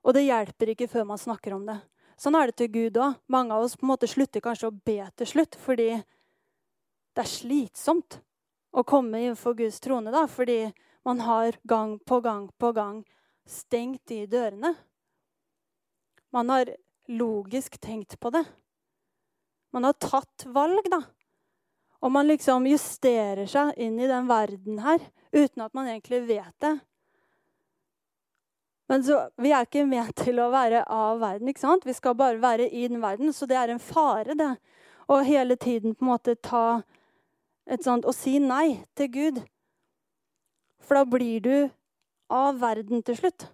[0.03, 1.77] Og det hjelper ikke før man snakker om det.
[2.21, 3.17] Sånn er det til Gud òg.
[3.33, 5.95] Mange av oss på en måte slutter kanskje å be til slutt fordi
[7.17, 8.21] det er slitsomt
[8.77, 10.13] å komme innenfor Guds trone.
[10.13, 10.73] da, Fordi
[11.05, 13.05] man har gang på gang på gang
[13.49, 14.75] stengt de dørene.
[16.31, 16.69] Man har
[17.09, 18.45] logisk tenkt på det.
[19.73, 21.01] Man har tatt valg, da.
[22.01, 25.01] Og man liksom justerer seg inn i den verden her
[25.33, 26.77] uten at man egentlig vet det.
[28.91, 31.51] Men så, vi er ikke ment til å være av verden.
[31.51, 31.87] ikke sant?
[31.87, 33.33] Vi skal bare være i den verden.
[33.33, 34.55] Så det er en fare, det.
[35.11, 36.83] Å hele tiden på en måte ta
[37.71, 39.41] et sånt Og si nei til Gud.
[40.83, 41.55] For da blir du
[42.31, 43.47] av verden til slutt.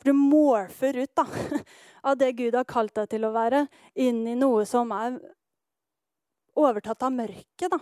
[0.00, 1.26] For du morfer ut da,
[2.08, 5.18] av det Gud har kalt deg til å være, inn i noe som er
[6.58, 7.78] overtatt av mørket, da.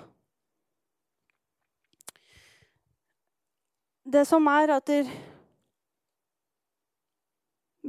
[4.09, 4.91] Det som er at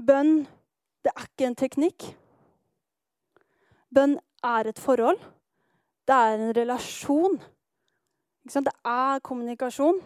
[0.05, 0.43] bønn,
[1.03, 2.05] det er ikke en teknikk.
[3.93, 5.19] Bønn er et forhold.
[6.07, 7.39] Det er en relasjon.
[8.49, 10.01] Det er kommunikasjon.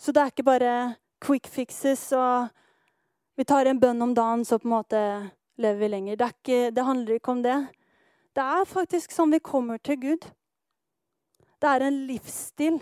[0.00, 0.74] Så det er ikke bare
[1.20, 2.48] quick fixes og
[3.36, 4.98] vi tar en bønn om dagen, så på en måte
[5.60, 6.16] lever vi lenger.
[6.20, 7.56] Det, ikke, det handler ikke om det.
[8.36, 10.26] Det er faktisk sånn vi kommer til Gud.
[11.60, 12.76] Det er en livsstil.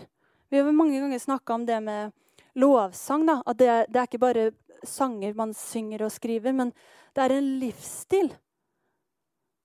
[0.49, 2.11] Vi har mange ganger snakka om det med
[2.59, 3.25] lovsang.
[3.27, 3.37] Da.
[3.45, 4.45] At det, det, er ikke bare
[4.87, 6.73] sanger man synger og skriver, men
[7.15, 8.31] det er en livsstil.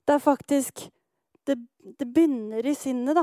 [0.05, 0.89] Det er faktisk
[1.45, 1.59] Det,
[1.99, 3.21] det begynner i sinnet, da.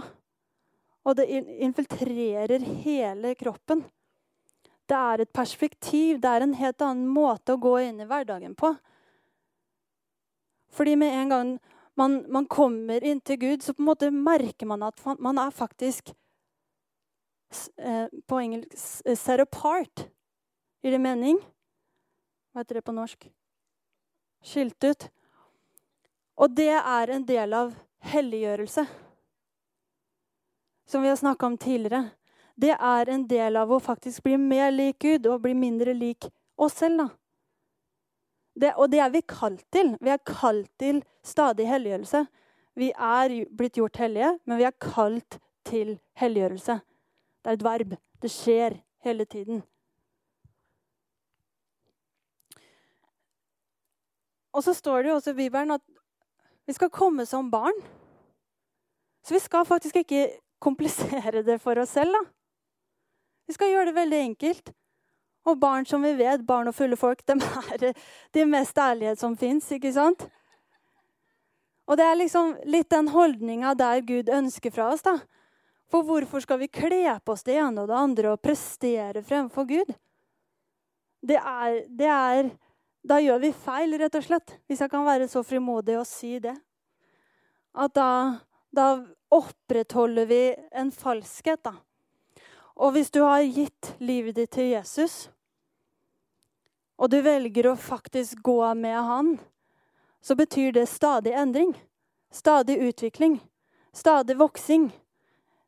[1.03, 1.25] Og det
[1.67, 3.83] infiltrerer hele kroppen.
[4.87, 8.55] Det er et perspektiv, det er en helt annen måte å gå inn i hverdagen
[8.55, 8.71] på.
[10.71, 11.51] Fordi med en gang
[11.99, 15.51] man, man kommer inn til Gud, så på en måte merker man at man er
[15.51, 16.15] faktisk
[17.77, 20.07] eh, på engelsk set apart.
[20.83, 21.43] Gir det mening?
[22.53, 23.31] Hva heter det på norsk?
[24.45, 25.09] Skilt ut.
[26.37, 27.73] Og det er en del av
[28.13, 28.85] helliggjørelse.
[30.85, 32.11] Som vi har snakka om tidligere.
[32.55, 36.29] Det er en del av å faktisk bli mer lik Gud og bli mindre lik
[36.61, 36.99] oss selv.
[36.99, 37.09] da.
[38.55, 39.97] Det, og det er vi kalt til.
[40.01, 42.27] Vi er kalt til stadig helliggjørelse.
[42.77, 46.81] Vi er blitt gjort hellige, men vi er kalt til helliggjørelse.
[47.43, 47.97] Det er et verb.
[48.21, 49.63] Det skjer hele tiden.
[54.53, 55.83] Og så står det jo også i Bibelen at
[56.67, 57.77] vi skal komme som barn.
[59.27, 60.29] Så vi skal faktisk ikke
[60.63, 62.13] komplisere det for oss selv.
[62.13, 62.23] da.
[63.47, 64.73] Vi skal gjøre det veldig enkelt.
[65.45, 67.95] Og barn som vi vet, barn og fulle folk, de er
[68.35, 69.73] de mest ærlighet som fins.
[71.87, 75.03] Og det er liksom litt den holdninga der Gud ønsker fra oss.
[75.03, 75.19] da.
[75.91, 79.67] For hvorfor skal vi kle på oss det ene og det andre og prestere fremfor
[79.69, 79.91] Gud?
[81.23, 82.51] Det er, det er
[83.03, 84.57] Da gjør vi feil, rett og slett.
[84.71, 86.55] Hvis jeg kan være så frimodig å si det.
[87.75, 88.11] At da,
[88.71, 88.89] da
[89.33, 91.75] opprettholder vi en falskhet, da.
[92.83, 95.27] Og hvis du har gitt livet ditt til Jesus,
[97.03, 99.35] og du velger å faktisk gå med han,
[100.23, 101.75] så betyr det stadig endring.
[102.31, 103.41] Stadig utvikling.
[103.93, 104.93] Stadig voksing.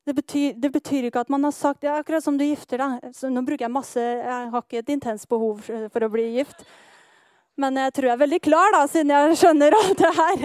[0.05, 2.79] Det betyr, det betyr, ikke at man har sagt det ja, akkurat som du gifter
[2.81, 3.11] deg.
[3.33, 6.63] Nå bruker jeg masse Jeg har ikke et intenst behov for å bli gift.
[7.61, 10.45] Men jeg tror jeg er veldig klar, da, siden jeg skjønner alt det her.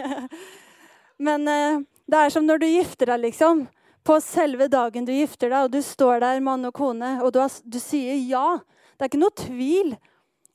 [1.19, 3.65] Men eh, det er som når du gifter deg, liksom.
[4.06, 7.41] På selve dagen du gifter deg, og du står der, mann og kone, og du,
[7.43, 8.60] har, du sier ja.
[8.95, 9.95] Det er ikke noe tvil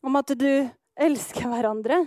[0.05, 0.51] om at du
[0.95, 2.05] elsker hverandre.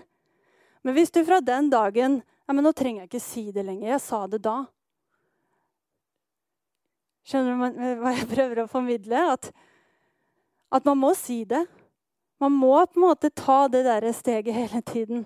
[0.85, 3.89] Men hvis du fra den dagen ja, men Nå trenger jeg ikke si det lenger.
[3.91, 4.61] Jeg sa det da.
[7.27, 9.23] Skjønner du hva jeg prøver å formidle?
[9.33, 9.49] At,
[10.71, 11.65] at, man må si det.
[12.39, 15.25] Man må på en måte ta det der steget hele tiden.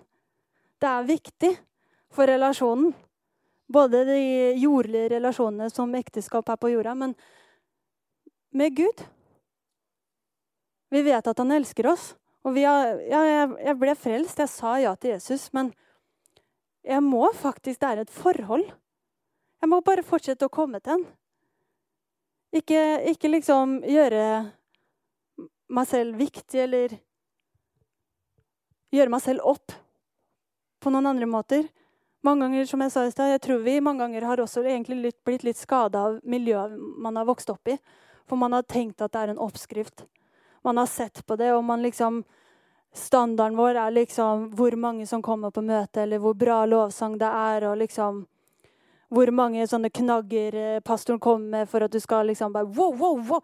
[0.79, 1.51] Det er viktig
[2.11, 2.93] for relasjonen.
[3.71, 4.21] Både de
[4.59, 7.13] jordlige relasjonene som ekteskap er på jorda, men
[8.51, 9.03] med Gud.
[10.91, 12.11] Vi vet at han elsker oss.
[12.43, 13.21] Og har, ja,
[13.61, 14.39] jeg ble frelst.
[14.41, 15.51] Jeg sa ja til Jesus.
[15.53, 15.71] Men
[16.83, 18.65] jeg må faktisk Det er et forhold.
[19.61, 21.05] Jeg må bare fortsette å komme til ham.
[22.51, 24.23] Ikke, ikke liksom gjøre
[25.71, 26.95] meg selv viktig eller
[28.91, 29.75] gjøre meg selv opp
[30.81, 31.67] på noen andre måter.
[32.21, 35.13] Mange ganger, som Jeg sa i sted, jeg tror vi mange ganger har også egentlig
[35.25, 37.77] blitt litt skada av miljøet man har vokst opp i.
[38.29, 40.05] For man har tenkt at det er en oppskrift.
[40.63, 42.23] Man har sett på det, og man liksom
[42.91, 47.29] Standarden vår er liksom hvor mange som kommer på møte, eller hvor bra lovsang det
[47.29, 48.25] er, og liksom
[49.15, 52.91] hvor mange sånne knagger eh, pastoren kommer med for at du skal liksom bare wow,
[52.91, 53.39] wow, wow.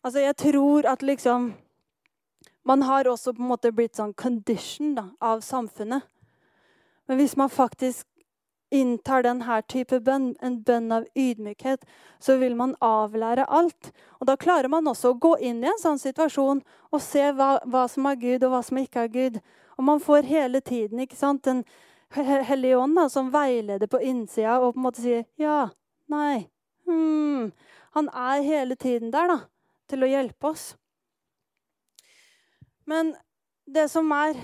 [0.00, 1.50] Altså, jeg tror at liksom
[2.66, 6.02] Man har også på en måte blitt sånn condition da, av samfunnet.
[7.06, 8.06] Men hvis man faktisk
[8.74, 11.84] inntar denne type bønn, en bønn av ydmykhet,
[12.18, 13.92] så vil man avlære alt.
[14.20, 17.60] Og Da klarer man også å gå inn i en sånn situasjon og se hva,
[17.64, 19.38] hva som er Gud, og hva som ikke er Gud.
[19.78, 21.64] Og man får hele tiden ikke sant, en
[22.16, 25.68] Hellige Ånd som veileder på innsida og på en måte sier ja,
[26.08, 26.46] nei,
[26.86, 27.52] hmm.
[27.96, 29.38] Han er hele tiden der da,
[29.88, 30.74] til å hjelpe oss.
[32.86, 33.16] Men
[33.66, 34.38] det som er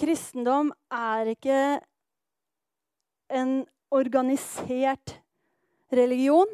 [0.00, 1.56] Kristendom er ikke
[3.36, 5.18] en organisert
[5.92, 6.48] religion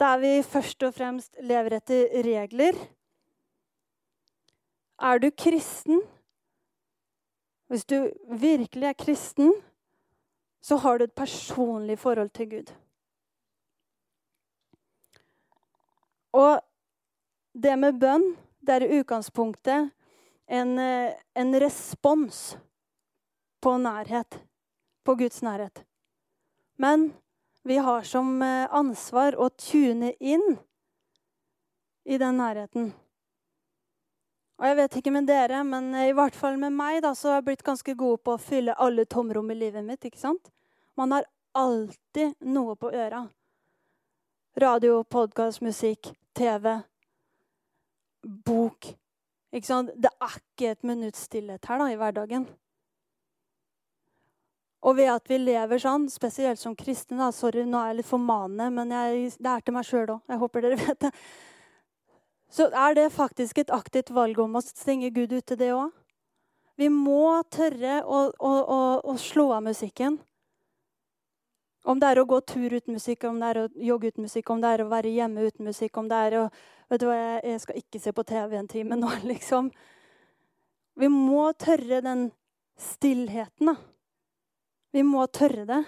[0.00, 2.78] der vi først og fremst lever etter regler.
[4.98, 6.02] Er du kristen,
[7.66, 9.52] hvis du virkelig er kristen,
[10.60, 12.74] så har du et personlig forhold til Gud.
[16.32, 16.60] Og
[17.54, 19.90] det med bønn, det er i utgangspunktet
[20.46, 22.56] en, eh, en respons
[23.62, 24.40] på nærhet.
[25.04, 25.84] På Guds nærhet.
[26.76, 27.12] Men
[27.62, 30.58] vi har som eh, ansvar å tune inn
[32.04, 32.92] i den nærheten.
[34.58, 37.40] Og jeg vet ikke med dere, men i hvert fall med meg da, så har
[37.40, 40.04] jeg blitt ganske god på å fylle alle tomrom i livet mitt.
[40.04, 40.50] ikke sant?
[40.96, 43.26] Man har alltid noe på øra.
[44.56, 46.84] Radio, podkast, musikk, TV,
[48.24, 48.90] bok.
[49.54, 49.94] Ikke sant?
[49.96, 52.46] Det er ikke et minutts stillhet her da, i hverdagen.
[54.84, 58.10] Og ved at vi lever sånn, spesielt som kristne da, Sorry, nå er jeg litt
[58.10, 60.24] formanende, men jeg, det er til meg sjøl òg.
[60.28, 61.12] Jeg håper dere vet det
[62.54, 65.90] så er det faktisk et aktivt valg om å stenge Gud ute, det òg.
[66.78, 70.20] Vi må tørre å, å, å, å, slå av musikken.
[71.84, 74.50] Om det er å gå tur uten musikk, om det er å jogge uten musikk,
[74.50, 76.46] om det er å være hjemme uten musikk, om det er å
[76.92, 79.70] Vet du hva, jeg, skal ikke se på TV en time nå, liksom.
[81.00, 82.26] Vi må tørre den
[82.76, 83.74] stillheten, da.
[84.94, 85.80] Vi må tørre det.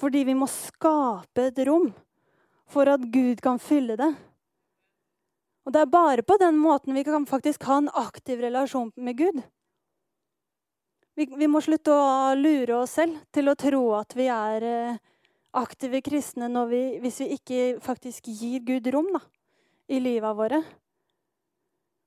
[0.00, 1.90] Fordi vi må skape et rom
[2.66, 4.10] for at Gud kan fylle det.
[5.64, 9.20] Og det er bare på den måten vi kan faktisk ha en aktiv relasjon med
[9.20, 9.38] Gud.
[11.14, 15.02] Vi, vi må slutte å lure oss selv til å tro at vi er eh,
[15.56, 19.20] aktive kristne vi, hvis vi ikke faktisk gir Gud rom da,
[19.88, 20.60] i livet våre.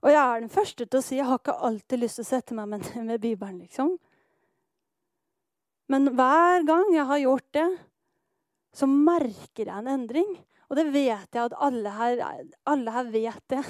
[0.05, 2.29] Og jeg er den første til å si jeg har ikke alltid lyst til å
[2.29, 3.59] sette meg med, med Bibelen.
[3.63, 3.95] liksom.
[5.87, 7.67] Men hver gang jeg har gjort det,
[8.75, 10.35] så merker jeg en endring.
[10.67, 12.21] Og det vet jeg at alle her,
[12.67, 13.63] alle her vet det.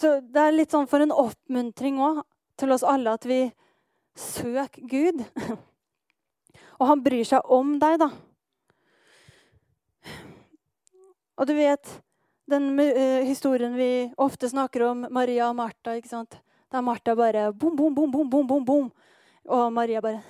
[0.00, 2.22] Så det er litt sånn for en oppmuntring òg
[2.60, 3.44] til oss alle at vi
[4.18, 5.22] søker Gud.
[6.80, 8.08] Og han bryr seg om deg, da.
[11.40, 11.92] Og du vet
[12.50, 15.94] den uh, historien vi ofte snakker om, Maria og Martha.
[15.96, 16.40] ikke sant?
[16.72, 18.90] Der Martha bare bom, bom, bom, bom, bom, bom, bom.
[19.50, 20.22] Og Maria bare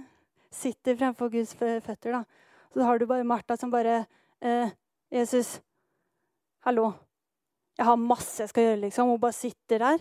[0.62, 2.12] sitter fremfor Guds føtter.
[2.12, 2.24] da.
[2.72, 4.04] Så har du bare Martha som bare
[4.40, 4.70] eh,
[5.10, 5.60] 'Jesus,
[6.66, 6.92] hallo.
[7.78, 9.08] Jeg har masse jeg skal gjøre', liksom.
[9.08, 9.98] Hun bare sitter der.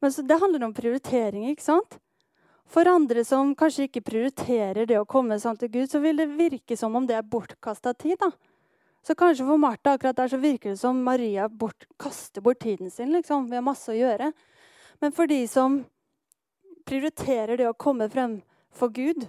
[0.00, 1.98] Men Det handler om prioritering, ikke sant?
[2.70, 6.28] For andre som kanskje ikke prioriterer det å komme sånn til Gud, så vil det
[6.38, 8.18] virke som om det er bortkasta tid.
[8.20, 8.30] da.
[9.02, 12.90] Så kanskje for Martha akkurat der så virker det som Maria bort, kaster bort tiden
[12.90, 13.10] sin.
[13.12, 13.48] liksom.
[13.50, 14.32] Vi har masse å gjøre.
[15.00, 15.84] Men for de som
[16.86, 18.40] prioriterer det å komme frem
[18.70, 19.26] for Gud,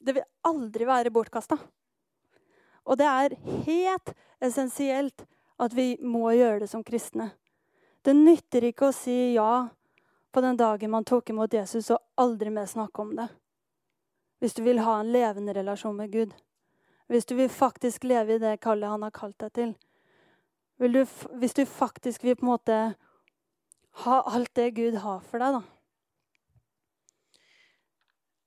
[0.00, 1.58] det vil aldri være bortkasta.
[2.84, 3.36] Og det er
[3.66, 5.26] helt essensielt
[5.60, 7.32] at vi må gjøre det som kristne.
[8.04, 9.68] Det nytter ikke å si ja
[10.34, 13.28] på den dagen man tok imot Jesus, og aldri mer snakke om det.
[14.42, 16.32] Hvis du vil ha en levende relasjon med Gud.
[17.06, 19.74] Hvis du vil faktisk leve i det kallet han har kalt deg til.
[20.82, 21.04] Du,
[21.38, 22.78] hvis du faktisk vil på en måte
[24.02, 25.62] ha alt det Gud har for deg, da.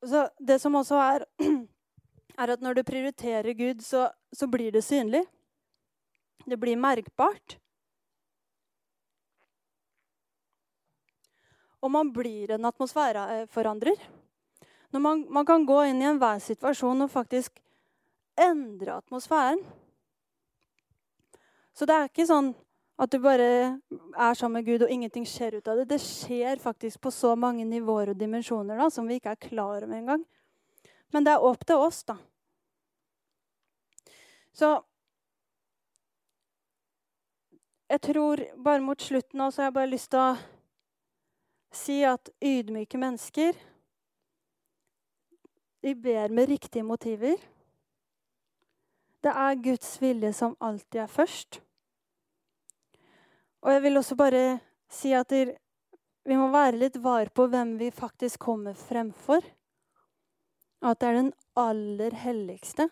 [0.07, 1.25] Så det som også er,
[2.41, 5.23] er at når du prioriterer Gud, så, så blir det synlig.
[6.43, 7.57] Det blir merkbart.
[11.81, 13.97] Og man blir en atmosfæreforandrer.
[14.91, 17.59] Når man, man kan gå inn i enhver situasjon og faktisk
[18.37, 19.61] endre atmosfæren.
[21.77, 22.53] Så det er ikke sånn
[22.97, 23.49] at du bare
[24.17, 25.85] er sammen med Gud, og ingenting skjer ut av det.
[25.91, 29.83] Det skjer faktisk på så mange nivåer og dimensjoner da, som vi ikke er klar
[29.83, 30.23] over engang.
[31.13, 32.17] Men det er opp til oss, da.
[34.57, 34.71] Så
[37.87, 40.31] jeg tror bare mot slutten nå så har jeg bare lyst til å
[41.73, 43.57] si at ydmyke mennesker
[45.83, 47.37] de ber med riktige motiver.
[49.23, 51.61] Det er Guds vilje som alltid er først.
[53.61, 54.59] Og jeg vil også bare
[54.89, 55.31] si at
[56.27, 59.43] vi må være litt var på hvem vi faktisk kommer fremfor.
[60.81, 62.89] At det er den aller helligste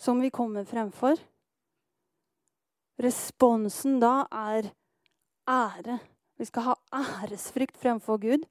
[0.00, 1.18] som vi kommer fremfor.
[3.00, 4.70] Responsen da er
[5.48, 5.98] ære.
[6.40, 8.46] Vi skal ha æresfrykt fremfor Gud.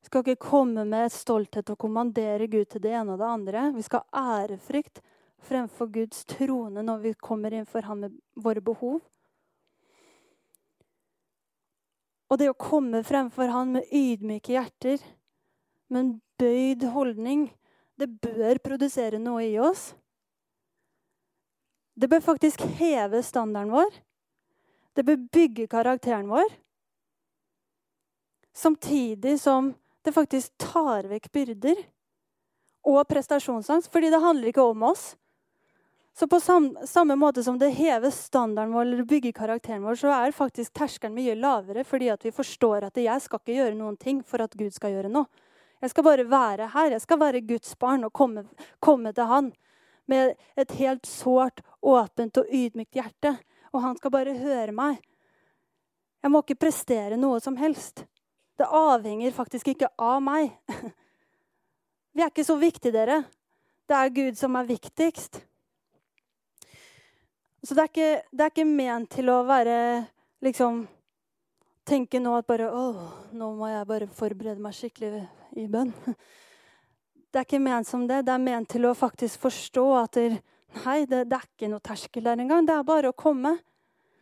[0.00, 3.64] Vi skal ikke komme med stolthet og kommandere Gud til det ene og det andre.
[3.74, 5.02] Vi skal ha ærefrykt
[5.44, 8.96] fremfor Guds trone når vi kommer inn for ham med våre behov.
[12.32, 15.04] Og det å komme fremfor han med ydmyke hjerter,
[15.92, 17.44] med en bøyd holdning,
[18.00, 19.90] det bør produsere noe i oss.
[21.92, 23.92] Det bør faktisk heve standarden vår.
[24.96, 26.48] Det bør bygge karakteren vår.
[28.56, 29.74] Samtidig som
[30.04, 31.82] det faktisk tar vekk byrder
[32.86, 33.90] og prestasjonsangst.
[33.92, 35.14] Fordi det handler ikke om oss.
[36.16, 40.34] Så på samme, måte som det hever standarden vår eller bygger karakteren vår, så er
[40.36, 44.42] faktisk terskelen mye lavere fordi vi forstår at jeg skal ikke gjøre noen ting for
[44.42, 45.30] at Gud skal gjøre noe.
[45.80, 46.90] Jeg skal bare være her.
[46.92, 48.44] Jeg skal være Guds barn og komme,
[48.80, 49.52] komme til Han
[50.10, 53.36] med et helt sårt, åpent og ydmykt hjerte.
[53.72, 54.98] Og han skal bare høre meg.
[56.20, 58.04] Jeg må ikke prestere noe som helst.
[58.60, 60.50] Det avhenger faktisk ikke av meg.
[62.12, 63.22] Vi er ikke så viktige, dere.
[63.88, 65.40] Det er Gud som er viktigst.
[67.64, 69.76] Så det er, ikke, det er ikke ment til å være
[70.44, 70.86] liksom
[71.90, 72.84] Tenke nå at bare Å,
[73.34, 75.24] nå må jeg bare forberede meg skikkelig
[75.58, 75.90] i bønn.
[77.30, 78.24] Det er ikke ment som det.
[78.26, 80.40] Det er ment til å faktisk forstå at det,
[80.84, 82.66] nei, det, det er ikke noe terskel der engang.
[82.66, 83.52] Det er bare å komme.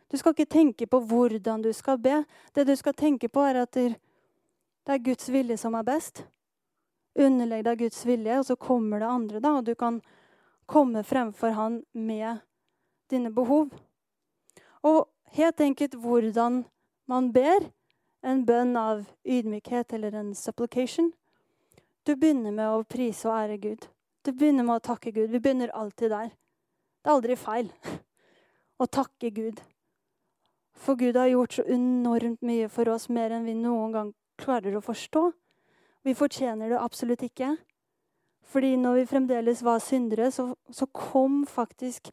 [0.09, 2.19] Du skal ikke tenke på hvordan du skal be.
[2.53, 3.79] Det du skal tenke på, er at
[4.85, 6.23] det er Guds vilje som er best.
[7.19, 9.55] Underlegg deg Guds vilje, og så kommer det andre, da.
[9.59, 9.99] Og du kan
[10.69, 12.39] komme fremfor Han med
[13.09, 13.73] dine behov.
[14.83, 16.63] Og helt enkelt hvordan
[17.09, 17.69] man ber
[18.21, 21.11] en bønn av ydmykhet eller en supplication.
[22.03, 23.87] Du begynner med å prise og ære Gud.
[24.23, 25.29] Du begynner med å takke Gud.
[25.31, 26.31] Vi begynner alltid der.
[26.99, 27.69] Det er aldri feil
[28.81, 29.61] å takke Gud.
[30.79, 34.77] For Gud har gjort så enormt mye for oss, mer enn vi noen gang klarer
[34.77, 35.29] å forstå.
[36.07, 37.53] Vi fortjener det absolutt ikke.
[38.49, 42.09] Fordi når vi fremdeles var syndere, så, så kom faktisk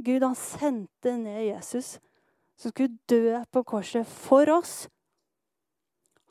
[0.00, 1.98] Gud han sendte ned Jesus,
[2.56, 4.88] som skulle dø på korset for oss.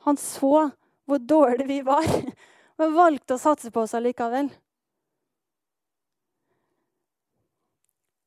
[0.08, 0.72] Han så
[1.06, 2.08] hvor dårlige vi var,
[2.82, 4.50] men valgte å satse på oss allikevel.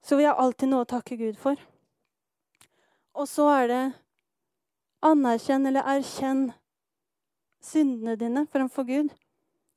[0.02, 1.58] Så vi har alltid noe å takke Gud for.
[3.14, 3.82] Og så er det
[5.06, 6.48] anerkjenn eller erkjenn
[7.64, 9.12] syndene dine fremfor Gud.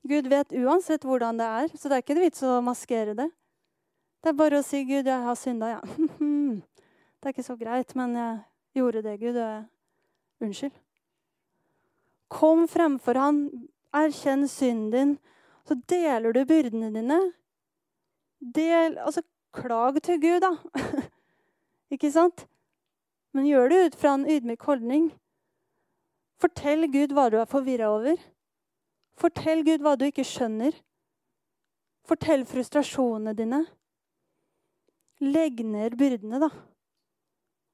[0.05, 3.29] Gud vet uansett hvordan det er, så det er ikke vits å maskere det.
[4.21, 5.81] Det er bare å si 'Gud, jeg har synda', ja.
[7.25, 8.33] Det er ikke så greit, men jeg
[8.77, 9.37] gjorde det, Gud.
[10.41, 10.73] Unnskyld.
[12.29, 13.39] Kom fremfor Han,
[13.93, 15.13] erkjenn synden din,
[15.65, 17.19] så deler du byrdene dine.
[18.39, 19.23] Del, altså,
[19.53, 20.53] klag til Gud, da.
[21.93, 22.45] ikke sant?
[23.33, 25.09] Men gjør det ut fra en ydmyk holdning.
[26.41, 28.19] Fortell Gud hva du er forvirra over.
[29.15, 30.75] Fortell Gud hva du ikke skjønner.
[32.05, 33.63] Fortell frustrasjonene dine.
[35.23, 36.51] Legg ned byrdene, da.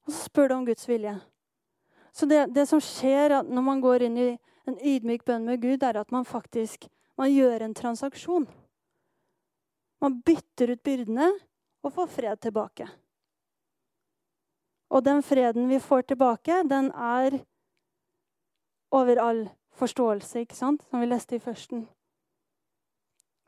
[0.06, 1.16] Og så spør du om Guds vilje.
[2.12, 4.30] Så det, det, som skjer når man går inn i
[4.68, 6.86] en ydmyk bønn med Gud, er at man faktisk
[7.18, 8.46] man gjør en transaksjon.
[10.02, 11.28] Man bytter ut byrdene
[11.82, 12.88] og får fred tilbake.
[14.92, 17.38] Og den freden vi får tilbake, den er
[18.92, 20.82] over all forståelse, ikke sant?
[20.90, 21.86] som vi leste i førsten.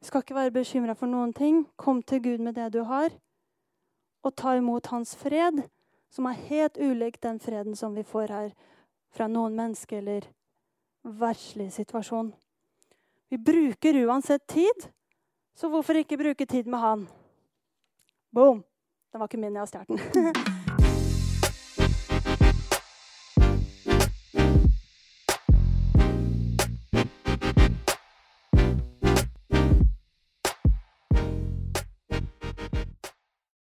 [0.01, 1.65] Vi skal ikke være bekymra for noen ting.
[1.77, 3.13] Kom til Gud med det du har,
[4.25, 5.63] og ta imot Hans fred,
[6.11, 8.51] som er helt ulik den freden som vi får her
[9.15, 10.29] fra noen mennesker eller
[11.05, 12.35] verdslig situasjon.
[13.31, 14.89] Vi bruker uansett tid,
[15.57, 17.09] så hvorfor ikke bruke tid med Han?
[18.35, 18.65] Boom!
[19.13, 20.75] Den var ikke min, jeg har stjålet den.